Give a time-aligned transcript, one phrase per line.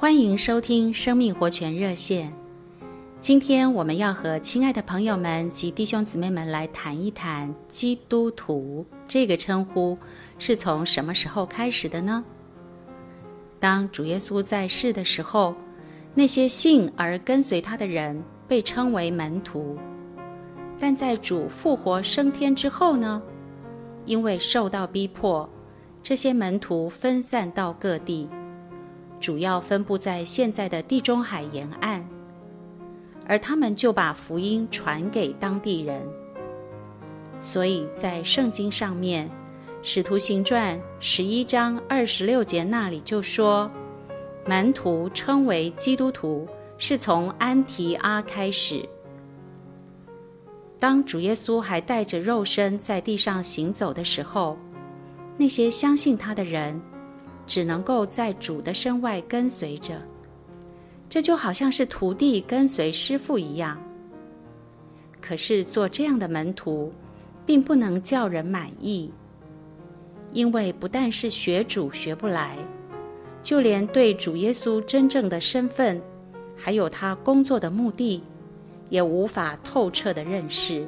[0.00, 2.32] 欢迎收听生命活泉热线。
[3.20, 9.98] 今天我们要和亲爱的朋友们及弟兄姊妹们来谈一谈“基督徒”这个称呼
[10.38, 12.24] 是从什么时候开始的呢？
[13.58, 15.52] 当主耶稣在世的时候，
[16.14, 19.76] 那些信而跟随他的人被称为门徒；
[20.78, 23.20] 但在主复活升天之后呢，
[24.04, 25.50] 因为受到逼迫，
[26.04, 28.28] 这些门徒分散到各地。
[29.20, 32.04] 主要分布在现在的地中海沿岸，
[33.26, 36.06] 而他们就把福音传给当地人。
[37.40, 39.28] 所以在圣经上面，
[39.82, 43.70] 《使徒行传》十一章二十六节那里就说，
[44.46, 48.88] 门徒称为基督徒是从安提阿开始。
[50.80, 54.56] 当主耶稣还带着肉身在地上行走的时候，
[55.36, 56.80] 那些相信他的人。
[57.48, 60.00] 只能够在主的身外跟随着，
[61.08, 63.82] 这就好像是徒弟跟随师傅一样。
[65.18, 66.92] 可是做这样的门徒，
[67.46, 69.10] 并不能叫人满意，
[70.32, 72.58] 因为不但是学主学不来，
[73.42, 76.00] 就连对主耶稣真正的身份，
[76.54, 78.22] 还有他工作的目的，
[78.90, 80.86] 也无法透彻的认识。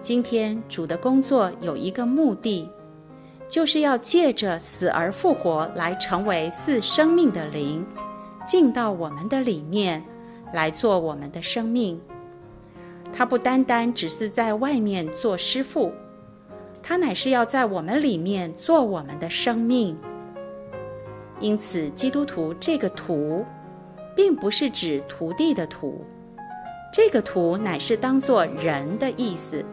[0.00, 2.66] 今天主的工作有一个目的。
[3.50, 7.84] 就是要借着死而复活来成为赐生命的灵，
[8.46, 10.02] 进到我们的里面
[10.52, 12.00] 来做我们的生命。
[13.12, 15.92] 他不单单只是在外面做师傅，
[16.80, 19.98] 他乃是要在我们里面做我们的生命。
[21.40, 23.44] 因此，基督徒这个“徒”，
[24.14, 26.04] 并不是指徒弟的“徒”，
[26.94, 29.64] 这个“徒”乃是当做人的意思。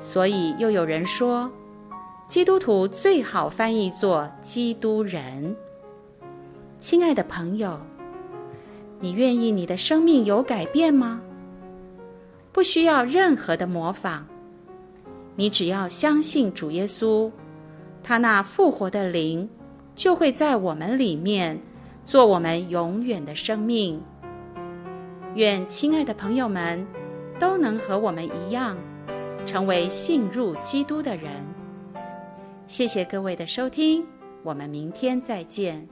[0.00, 1.50] 所以，又有人说。
[2.28, 5.56] 基督徒最好翻译作基督人。
[6.80, 7.78] 亲爱的朋友，
[8.98, 11.20] 你愿意你的生命有改变吗？
[12.52, 14.22] 不需要任何的模仿，
[15.36, 17.30] 你只要相信主耶稣，
[18.02, 19.48] 他那复活的灵
[19.94, 21.56] 就会在我们里面
[22.04, 24.02] 做我们永远的生命。
[25.36, 26.84] 愿亲爱的朋友们
[27.38, 28.76] 都能和我们一样，
[29.46, 31.30] 成为信入基督的人。
[32.68, 34.04] 谢谢各位的收听，
[34.42, 35.88] 我们明天再见。